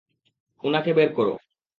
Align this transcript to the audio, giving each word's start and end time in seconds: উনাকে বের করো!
উনাকে 0.63 0.91
বের 0.93 1.09
করো! 1.17 1.33